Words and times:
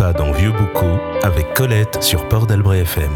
dans 0.00 0.32
Vieux 0.32 0.50
Boucau 0.50 0.96
avec 1.22 1.52
Colette 1.52 2.02
sur 2.02 2.26
Port 2.26 2.46
d'Albret 2.46 2.80
FM. 2.80 3.10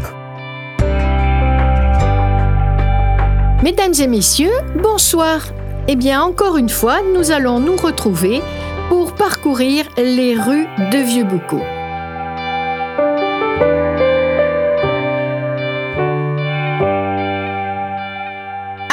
Mesdames 3.63 3.93
et 3.99 4.05
messieurs, 4.05 4.53
bonsoir. 4.83 5.41
Eh 5.87 5.95
bien, 5.95 6.21
encore 6.21 6.57
une 6.57 6.69
fois, 6.69 6.99
nous 7.15 7.31
allons 7.31 7.59
nous 7.59 7.75
retrouver 7.75 8.43
pour 8.89 9.15
parcourir 9.15 9.87
les 9.97 10.35
rues 10.35 10.67
de 10.91 10.97
Vieux 10.99 11.23
Boucau. 11.23 11.59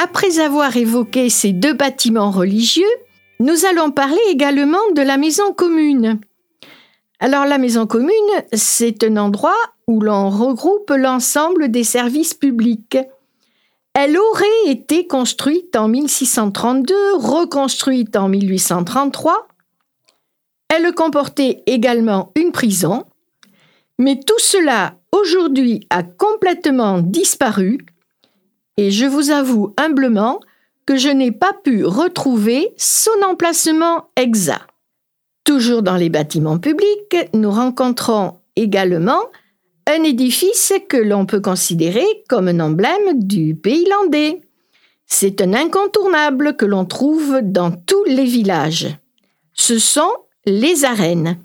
Après 0.02 0.40
avoir 0.40 0.74
évoqué 0.78 1.28
ces 1.28 1.52
deux 1.52 1.74
bâtiments 1.74 2.30
religieux, 2.30 2.84
nous 3.38 3.66
allons 3.66 3.90
parler 3.90 4.22
également 4.30 4.78
de 4.96 5.02
la 5.02 5.18
maison 5.18 5.52
commune. 5.52 6.20
Alors 7.24 7.44
la 7.44 7.58
maison 7.58 7.86
commune, 7.86 8.10
c'est 8.52 9.04
un 9.04 9.16
endroit 9.16 9.54
où 9.86 10.00
l'on 10.00 10.28
regroupe 10.28 10.90
l'ensemble 10.90 11.70
des 11.70 11.84
services 11.84 12.34
publics. 12.34 12.98
Elle 13.94 14.18
aurait 14.18 14.66
été 14.66 15.06
construite 15.06 15.76
en 15.76 15.86
1632, 15.86 16.94
reconstruite 17.14 18.16
en 18.16 18.28
1833. 18.28 19.46
Elle 20.66 20.92
comportait 20.94 21.62
également 21.66 22.32
une 22.34 22.50
prison, 22.50 23.04
mais 24.00 24.18
tout 24.18 24.40
cela 24.40 24.96
aujourd'hui 25.12 25.86
a 25.90 26.02
complètement 26.02 26.98
disparu 26.98 27.86
et 28.76 28.90
je 28.90 29.06
vous 29.06 29.30
avoue 29.30 29.72
humblement 29.76 30.40
que 30.86 30.96
je 30.96 31.10
n'ai 31.10 31.30
pas 31.30 31.52
pu 31.52 31.84
retrouver 31.84 32.74
son 32.76 33.22
emplacement 33.24 34.08
exact. 34.16 34.71
Toujours 35.44 35.82
dans 35.82 35.96
les 35.96 36.08
bâtiments 36.08 36.58
publics, 36.58 37.16
nous 37.34 37.50
rencontrons 37.50 38.38
également 38.54 39.22
un 39.86 40.04
édifice 40.04 40.72
que 40.88 40.96
l'on 40.96 41.26
peut 41.26 41.40
considérer 41.40 42.06
comme 42.28 42.48
un 42.48 42.60
emblème 42.60 43.18
du 43.18 43.54
pays 43.56 43.86
landais. 43.88 44.40
C'est 45.06 45.40
un 45.40 45.52
incontournable 45.52 46.56
que 46.56 46.64
l'on 46.64 46.84
trouve 46.84 47.40
dans 47.42 47.72
tous 47.72 48.04
les 48.04 48.24
villages. 48.24 48.96
Ce 49.52 49.78
sont 49.78 50.12
les 50.46 50.84
arènes. 50.84 51.38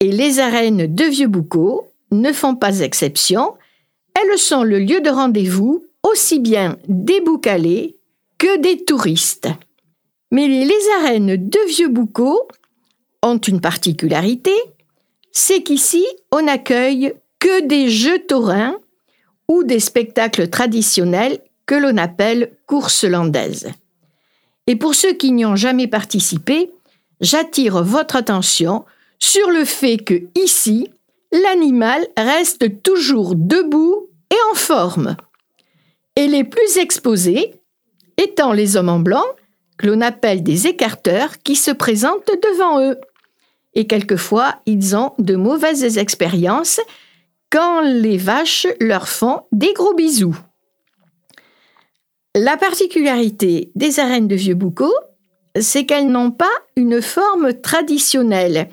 Et 0.00 0.12
les 0.12 0.40
arènes 0.40 0.92
de 0.92 1.04
Vieux-Boucau 1.04 1.88
ne 2.10 2.32
font 2.32 2.56
pas 2.56 2.80
exception. 2.80 3.54
Elles 4.14 4.38
sont 4.38 4.64
le 4.64 4.78
lieu 4.78 5.00
de 5.00 5.10
rendez-vous 5.10 5.84
aussi 6.02 6.40
bien 6.40 6.76
des 6.88 7.20
boucalés 7.20 7.96
que 8.38 8.58
des 8.58 8.84
touristes. 8.84 9.48
Mais 10.30 10.46
les 10.46 10.80
arènes 11.00 11.48
de 11.48 11.68
Vieux-Boucau 11.68 12.48
ont 13.22 13.38
une 13.38 13.60
particularité, 13.60 14.52
c'est 15.32 15.62
qu'ici, 15.62 16.06
on 16.32 16.42
n'accueille 16.42 17.14
que 17.38 17.66
des 17.66 17.88
jeux 17.88 18.18
taurins 18.26 18.76
ou 19.48 19.64
des 19.64 19.80
spectacles 19.80 20.48
traditionnels 20.48 21.40
que 21.66 21.74
l'on 21.74 21.96
appelle 21.96 22.52
courses 22.66 23.04
landaises. 23.04 23.70
Et 24.66 24.76
pour 24.76 24.94
ceux 24.94 25.12
qui 25.12 25.32
n'y 25.32 25.46
ont 25.46 25.56
jamais 25.56 25.86
participé, 25.86 26.70
j'attire 27.20 27.82
votre 27.82 28.16
attention 28.16 28.84
sur 29.18 29.50
le 29.50 29.64
fait 29.64 29.98
que 29.98 30.22
ici, 30.34 30.90
l'animal 31.32 32.06
reste 32.16 32.82
toujours 32.82 33.34
debout 33.34 34.08
et 34.30 34.52
en 34.52 34.54
forme. 34.54 35.16
Et 36.16 36.26
les 36.26 36.44
plus 36.44 36.78
exposés 36.78 37.54
étant 38.16 38.52
les 38.52 38.76
hommes 38.76 38.88
en 38.88 38.98
blanc, 38.98 39.24
que 39.78 39.86
l'on 39.86 40.00
appelle 40.00 40.42
des 40.42 40.66
écarteurs, 40.66 41.38
qui 41.38 41.56
se 41.56 41.70
présentent 41.70 42.30
devant 42.42 42.80
eux 42.80 42.98
et 43.78 43.86
quelquefois 43.86 44.56
ils 44.66 44.96
ont 44.96 45.12
de 45.18 45.36
mauvaises 45.36 45.98
expériences 45.98 46.80
quand 47.50 47.80
les 47.80 48.18
vaches 48.18 48.66
leur 48.80 49.08
font 49.08 49.42
des 49.52 49.72
gros 49.72 49.94
bisous. 49.94 50.36
La 52.34 52.56
particularité 52.56 53.70
des 53.74 54.00
arènes 54.00 54.28
de 54.28 54.34
Vieux-Boucau, 54.34 54.92
c'est 55.58 55.86
qu'elles 55.86 56.10
n'ont 56.10 56.32
pas 56.32 56.46
une 56.76 57.00
forme 57.00 57.54
traditionnelle, 57.54 58.68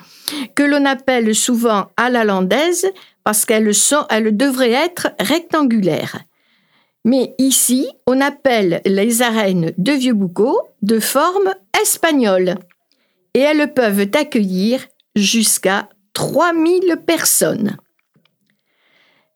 que 0.55 0.63
l'on 0.63 0.85
appelle 0.85 1.33
souvent 1.33 1.87
à 1.97 2.09
la 2.09 2.23
landaise 2.23 2.87
parce 3.23 3.45
qu'elles 3.45 3.71
elles 4.09 4.35
devraient 4.35 4.71
être 4.71 5.09
rectangulaires. 5.19 6.19
Mais 7.05 7.35
ici, 7.37 7.87
on 8.07 8.19
appelle 8.19 8.81
les 8.83 9.21
arènes 9.21 9.73
de 9.77 9.91
Vieux-Boucau 9.91 10.59
de 10.81 10.99
forme 10.99 11.53
espagnole 11.79 12.55
et 13.35 13.39
elles 13.39 13.73
peuvent 13.73 14.09
accueillir 14.13 14.83
jusqu'à 15.15 15.87
3000 16.13 16.97
personnes. 17.05 17.77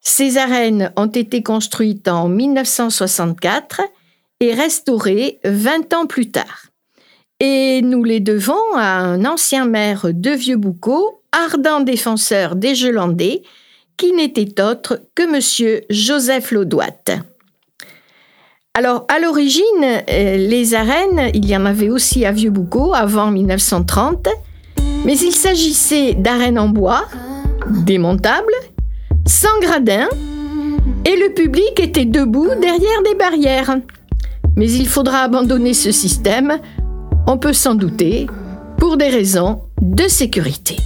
Ces 0.02 0.38
arènes 0.38 0.92
ont 0.96 1.08
été 1.08 1.44
construites 1.44 2.08
en 2.08 2.28
1964 2.28 3.82
et 4.40 4.54
restaurées 4.56 5.40
20 5.44 5.94
ans 5.94 6.08
plus 6.08 6.32
tard. 6.32 6.68
Et 7.40 7.84
nous 7.84 8.04
les 8.04 8.20
devons 8.20 8.76
à 8.76 8.98
un 8.98 9.26
ancien 9.26 9.66
maire 9.66 10.08
de 10.12 10.32
Vieux-Boucau, 10.32 11.22
ardent 11.32 11.82
défenseur 11.82 12.56
des 12.56 12.74
Jelandais, 12.74 13.44
qui 13.96 14.12
n'était 14.14 14.60
autre 14.60 15.02
que 15.14 15.24
M. 15.24 15.82
Joseph 15.90 16.52
Laudoite. 16.52 17.12
Alors, 18.80 19.04
à 19.10 19.20
l'origine, 19.20 19.84
euh, 19.84 20.38
les 20.38 20.74
arènes, 20.74 21.32
il 21.34 21.46
y 21.46 21.58
en 21.58 21.66
avait 21.66 21.90
aussi 21.90 22.24
à 22.24 22.32
Vieux-Boucau 22.32 22.94
avant 22.94 23.30
1930, 23.30 24.30
mais 25.04 25.18
il 25.18 25.34
s'agissait 25.34 26.14
d'arènes 26.14 26.58
en 26.58 26.70
bois, 26.70 27.04
démontables, 27.84 28.54
sans 29.28 29.60
gradins, 29.62 30.08
et 31.04 31.18
le 31.18 31.34
public 31.34 31.78
était 31.78 32.06
debout 32.06 32.48
derrière 32.62 33.04
des 33.04 33.16
barrières. 33.16 33.80
Mais 34.56 34.72
il 34.72 34.88
faudra 34.88 35.24
abandonner 35.24 35.74
ce 35.74 35.92
système, 35.92 36.58
on 37.28 37.38
peut 37.38 37.52
s'en 37.52 37.76
douter, 37.76 38.28
pour 38.78 38.96
des 38.96 39.10
raisons 39.10 39.60
de 39.82 40.08
sécurité. 40.08 40.78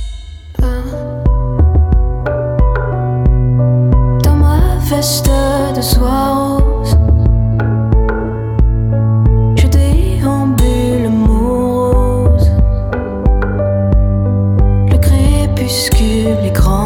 minuscules, 15.73 16.37
les. 16.43 16.82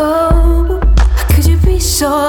Oh, 0.00 0.80
could 1.30 1.46
you 1.46 1.56
be 1.58 1.78
so 1.80 2.27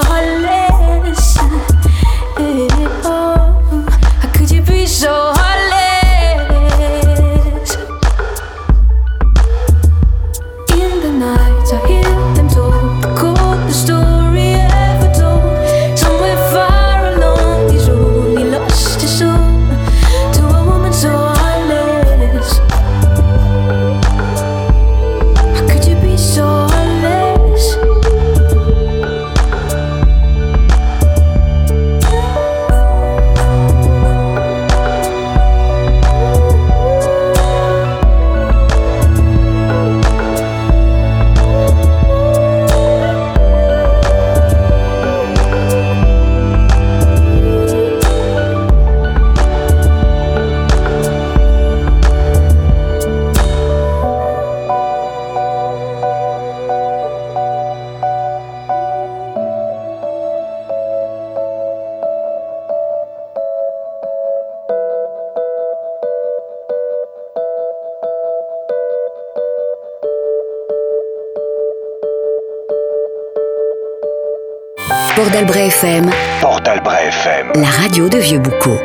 Port 75.20 75.30
d'Albret 75.32 75.66
FM, 75.66 76.10
Port 76.40 76.62
d'Albret 76.62 77.08
FM. 77.08 77.52
la 77.56 77.68
radio 77.68 78.08
de 78.08 78.16
Vieux-Boucau. 78.16 78.78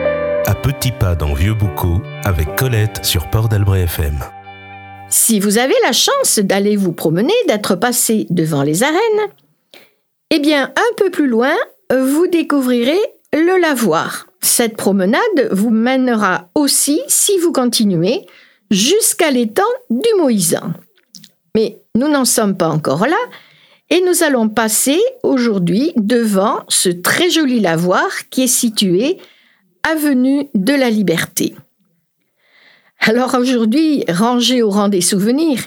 À 0.45 0.53
petits 0.53 0.91
pas 0.91 1.15
dans 1.15 1.33
Vieux 1.33 1.53
Boucau 1.53 2.01
avec 2.25 2.57
Colette 2.57 3.05
sur 3.05 3.29
Port 3.29 3.47
d'Albret 3.47 3.83
FM. 3.83 4.19
Si 5.07 5.39
vous 5.39 5.57
avez 5.57 5.75
la 5.85 5.93
chance 5.93 6.39
d'aller 6.39 6.75
vous 6.75 6.91
promener, 6.91 7.31
d'être 7.47 7.75
passé 7.75 8.27
devant 8.31 8.63
les 8.63 8.83
arènes, 8.83 9.29
eh 10.29 10.39
bien, 10.39 10.73
un 10.75 10.95
peu 10.97 11.09
plus 11.09 11.27
loin, 11.27 11.55
vous 11.89 12.27
découvrirez 12.27 12.99
le 13.31 13.57
lavoir. 13.61 14.27
Cette 14.41 14.75
promenade 14.75 15.21
vous 15.51 15.69
mènera 15.69 16.49
aussi, 16.53 17.01
si 17.07 17.37
vous 17.37 17.53
continuez, 17.53 18.27
jusqu'à 18.71 19.31
l'étang 19.31 19.63
du 19.89 20.09
Moïsan. 20.19 20.73
Mais 21.55 21.77
nous 21.95 22.09
n'en 22.09 22.25
sommes 22.25 22.57
pas 22.57 22.67
encore 22.67 23.07
là, 23.07 23.15
et 23.89 24.01
nous 24.01 24.23
allons 24.23 24.49
passer 24.49 24.99
aujourd'hui 25.23 25.93
devant 25.95 26.63
ce 26.69 26.89
très 26.89 27.29
joli 27.29 27.59
lavoir 27.59 28.07
qui 28.29 28.43
est 28.43 28.47
situé 28.47 29.17
avenue 29.83 30.47
de 30.55 30.73
la 30.73 30.89
Liberté. 30.89 31.55
Alors 32.99 33.35
aujourd'hui, 33.35 34.03
rangé 34.09 34.63
au 34.63 34.71
rang 34.71 34.89
des 34.89 35.01
souvenirs, 35.01 35.61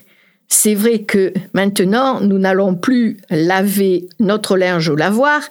c'est 0.48 0.74
vrai 0.74 1.02
que 1.02 1.32
maintenant, 1.52 2.20
nous 2.20 2.38
n'allons 2.38 2.74
plus 2.74 3.18
laver 3.30 4.08
notre 4.18 4.56
linge 4.56 4.88
au 4.88 4.96
lavoir, 4.96 5.42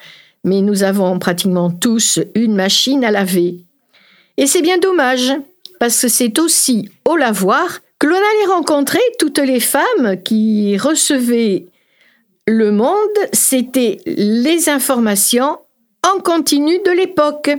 mais 0.44 0.62
nous 0.62 0.84
avons 0.84 1.18
pratiquement 1.20 1.70
tous 1.70 2.20
une 2.36 2.56
machine 2.56 3.06
à 3.06 3.12
laver. 3.12 3.60
Et 4.38 4.48
c'est 4.48 4.62
bien 4.62 4.80
dommage, 4.80 5.32
parce 5.80 6.02
que 6.02 6.08
c'est 6.08 6.40
aussi 6.40 6.90
au 7.06 7.16
lavoir 7.16 7.80
que 8.00 8.08
l'on 8.08 8.16
allait 8.16 8.54
rencontrer 8.54 9.00
toutes 9.20 9.40
les 9.40 9.60
femmes 9.60 10.22
qui 10.24 10.78
recevaient 10.78 11.68
le 12.48 12.72
monde, 12.72 12.96
c'était 13.34 13.98
les 14.06 14.70
informations 14.70 15.60
en 16.02 16.20
continu 16.22 16.80
de 16.80 16.92
l'époque. 16.92 17.52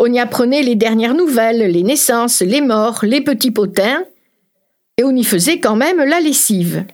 On 0.00 0.12
y 0.12 0.18
apprenait 0.18 0.62
les 0.62 0.74
dernières 0.74 1.14
nouvelles, 1.14 1.70
les 1.70 1.84
naissances, 1.84 2.42
les 2.42 2.60
morts, 2.60 2.98
les 3.02 3.20
petits 3.20 3.52
potins, 3.52 4.04
et 4.96 5.04
on 5.04 5.14
y 5.14 5.22
faisait 5.22 5.60
quand 5.60 5.76
même 5.76 5.98
la 5.98 6.18
lessive. 6.18 6.84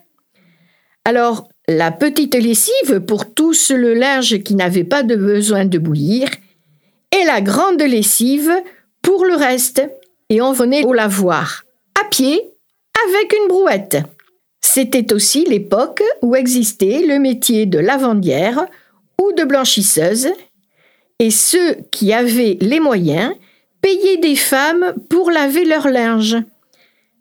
Alors, 1.06 1.48
la 1.66 1.90
petite 1.90 2.34
lessive 2.34 3.00
pour 3.00 3.32
tous 3.32 3.70
le 3.70 3.94
linge 3.94 4.42
qui 4.42 4.54
n'avait 4.54 4.84
pas 4.84 5.02
besoin 5.02 5.64
de 5.64 5.78
bouillir, 5.78 6.28
et 7.10 7.24
la 7.24 7.40
grande 7.40 7.80
lessive 7.80 8.52
pour 9.00 9.24
le 9.24 9.34
reste, 9.34 9.82
et 10.28 10.42
on 10.42 10.52
venait 10.52 10.84
au 10.84 10.92
lavoir 10.92 11.64
à 11.98 12.04
pied 12.04 12.42
avec 13.08 13.32
une 13.32 13.48
brouette. 13.48 13.98
C'était 14.74 15.12
aussi 15.12 15.44
l'époque 15.44 16.02
où 16.20 16.34
existait 16.34 17.04
le 17.06 17.20
métier 17.20 17.64
de 17.64 17.78
lavandière 17.78 18.66
ou 19.22 19.30
de 19.30 19.44
blanchisseuse, 19.44 20.30
et 21.20 21.30
ceux 21.30 21.76
qui 21.92 22.12
avaient 22.12 22.58
les 22.60 22.80
moyens 22.80 23.34
payaient 23.80 24.16
des 24.16 24.34
femmes 24.34 24.92
pour 25.08 25.30
laver 25.30 25.64
leur 25.64 25.86
linge. 25.86 26.38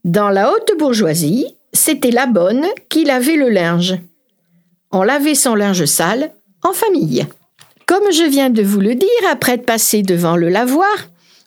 Dans 0.04 0.30
la 0.30 0.52
haute 0.52 0.72
bourgeoisie, 0.80 1.46
c'était 1.74 2.10
la 2.10 2.26
bonne 2.26 2.66
qui 2.90 3.04
lavait 3.04 3.36
le 3.36 3.50
linge. 3.50 4.00
On 4.92 5.04
lavait 5.04 5.36
son 5.36 5.54
linge 5.54 5.86
sale 5.86 6.32
en 6.64 6.74
famille. 6.74 7.28
Comme 7.86 8.12
je 8.12 8.28
viens 8.28 8.50
de 8.50 8.64
vous 8.64 8.80
le 8.80 8.96
dire, 8.96 9.30
après 9.30 9.52
être 9.54 9.68
passé 9.68 10.02
devant 10.02 10.38
le 10.38 10.50
lavoir, 10.50 10.96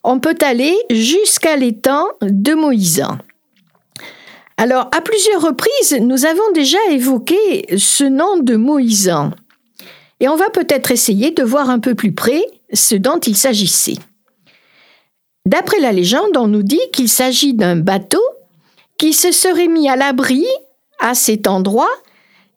on 0.04 0.20
peut 0.20 0.38
aller 0.40 0.76
jusqu'à 0.88 1.56
l'étang 1.56 2.06
de 2.22 2.54
Moïsan. 2.54 3.18
Alors, 4.58 4.88
à 4.96 5.02
plusieurs 5.02 5.42
reprises, 5.42 5.98
nous 6.00 6.24
avons 6.24 6.50
déjà 6.54 6.78
évoqué 6.90 7.66
ce 7.76 8.04
nom 8.04 8.38
de 8.38 8.56
Moïsan. 8.56 9.32
Et 10.20 10.28
on 10.28 10.36
va 10.36 10.48
peut-être 10.48 10.90
essayer 10.90 11.30
de 11.30 11.42
voir 11.42 11.68
un 11.68 11.78
peu 11.78 11.94
plus 11.94 12.12
près 12.12 12.42
ce 12.72 12.94
dont 12.94 13.18
il 13.20 13.36
s'agissait. 13.36 13.98
D'après 15.44 15.78
la 15.78 15.92
légende, 15.92 16.36
on 16.36 16.48
nous 16.48 16.62
dit 16.62 16.80
qu'il 16.92 17.08
s'agit 17.08 17.52
d'un 17.52 17.76
bateau 17.76 18.22
qui 18.98 19.12
se 19.12 19.30
serait 19.30 19.68
mis 19.68 19.90
à 19.90 19.96
l'abri 19.96 20.44
à 20.98 21.14
cet 21.14 21.46
endroit, 21.46 21.92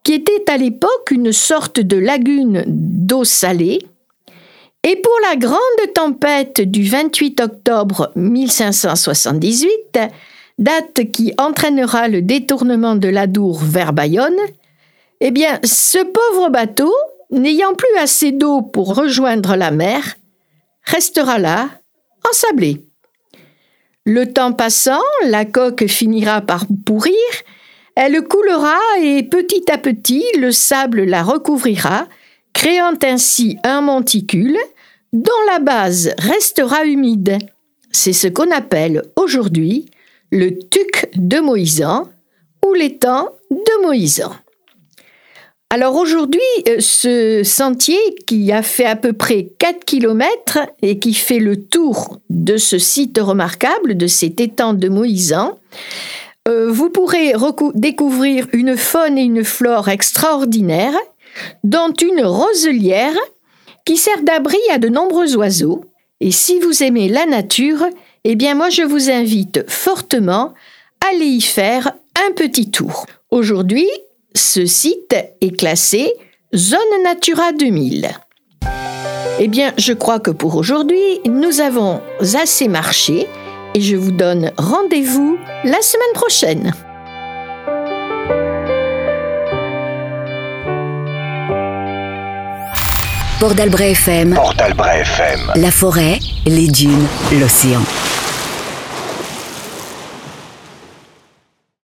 qui 0.04 0.14
était 0.14 0.50
à 0.50 0.56
l'époque 0.56 1.12
une 1.12 1.34
sorte 1.34 1.82
de 1.82 1.98
lagune 1.98 2.64
d'eau 2.66 3.26
salée. 3.26 3.86
Et 4.84 4.96
pour 4.96 5.14
la 5.30 5.36
grande 5.36 5.60
tempête 5.94 6.62
du 6.62 6.88
28 6.88 7.42
octobre 7.42 8.14
1578, 8.16 10.00
date 10.60 11.12
qui 11.12 11.34
entraînera 11.38 12.08
le 12.08 12.22
détournement 12.22 12.96
de 12.96 13.08
l'Adour 13.08 13.60
vers 13.64 13.94
Bayonne, 13.94 14.38
eh 15.22 15.32
bien, 15.32 15.60
ce 15.64 16.00
pauvre 16.00 16.50
bateau, 16.50 16.94
n'ayant 17.32 17.74
plus 17.74 17.98
assez 17.98 18.32
d'eau 18.32 18.62
pour 18.62 18.96
rejoindre 18.96 19.56
la 19.56 19.72
mer, 19.72 20.18
restera 20.84 21.40
là, 21.40 21.70
ensablé. 22.30 22.86
Le 24.06 24.32
temps 24.32 24.54
passant, 24.54 25.02
la 25.26 25.46
coque 25.46 25.88
finira 25.88 26.42
par 26.42 26.66
pourrir, 26.86 27.14
elle 27.96 28.22
coulera 28.24 28.78
et 29.02 29.24
petit 29.24 29.70
à 29.72 29.78
petit 29.78 30.24
le 30.38 30.52
sable 30.52 31.04
la 31.04 31.24
recouvrira, 31.24 32.08
créant 32.54 32.98
ainsi 33.04 33.58
un 33.64 33.82
monticule 33.82 34.58
dont 35.14 35.32
la 35.48 35.60
base 35.60 36.14
restera 36.18 36.86
humide. 36.86 37.38
C'est 37.92 38.14
ce 38.14 38.28
qu'on 38.28 38.52
appelle 38.52 39.04
aujourd'hui 39.16 39.90
le 40.32 40.58
tuc 40.58 41.10
de 41.16 41.40
Moïsan 41.40 42.08
ou 42.66 42.74
l'étang 42.74 43.30
de 43.50 43.84
Moïsan. 43.84 44.32
Alors 45.72 45.96
aujourd'hui, 45.96 46.42
euh, 46.68 46.78
ce 46.80 47.44
sentier 47.44 48.00
qui 48.26 48.52
a 48.52 48.64
fait 48.64 48.86
à 48.86 48.96
peu 48.96 49.14
près 49.14 49.52
4 49.60 49.86
km 49.86 50.60
et 50.82 50.98
qui 50.98 51.14
fait 51.14 51.38
le 51.40 51.64
tour 51.64 52.18
de 52.30 52.58
ce 52.58 52.80
site 52.80 53.20
remarquable, 53.22 53.96
de 53.96 54.08
cet 54.08 54.40
étang 54.42 54.74
de 54.74 54.90
Moïsan, 54.90 55.60
euh, 56.48 56.72
vous 56.72 56.90
pourrez 56.90 57.34
découvrir 57.76 58.48
une 58.54 58.76
faune 58.78 59.18
et 59.20 59.24
une 59.24 59.44
flore 59.44 59.90
extraordinaires, 59.90 60.98
dont 61.64 61.94
une 61.94 62.26
roselière 62.26 63.18
qui 63.86 63.98
sert 63.98 64.24
d'abri 64.24 64.58
à 64.72 64.80
de 64.80 64.90
nombreux 64.90 65.36
oiseaux. 65.36 65.86
Et 66.20 66.32
si 66.32 66.60
vous 66.60 66.82
aimez 66.84 67.08
la 67.10 67.28
nature, 67.28 67.86
eh 68.26 68.36
bien 68.36 68.56
moi 68.56 68.70
je 68.70 68.82
vous 68.82 69.10
invite 69.10 69.70
fortement 69.70 70.54
à 71.02 71.16
aller 71.16 71.26
y 71.26 71.42
faire 71.42 71.92
un 72.28 72.32
petit 72.34 72.70
tour. 72.70 73.06
Aujourd'hui, 73.32 73.88
ce 74.36 74.66
site 74.66 75.16
est 75.42 75.58
classé 75.58 76.14
Zone 76.56 76.80
Natura 77.04 77.52
2000. 77.54 78.10
Eh 79.42 79.48
bien, 79.48 79.72
je 79.78 79.94
crois 79.94 80.20
que 80.20 80.32
pour 80.32 80.56
aujourd'hui, 80.56 81.22
nous 81.26 81.62
avons 81.62 82.02
assez 82.34 82.68
marché 82.68 83.28
et 83.74 83.80
je 83.80 83.96
vous 83.96 84.12
donne 84.12 84.52
rendez-vous 84.58 85.38
la 85.64 85.82
semaine 85.82 86.14
prochaine. 86.14 86.74
Port 93.40 93.56
d'Albret 93.56 93.92
FM. 93.92 94.34
FM. 94.34 95.52
La 95.56 95.72
forêt, 95.72 96.20
les 96.46 96.68
dunes, 96.68 97.08
l'océan. 97.40 97.82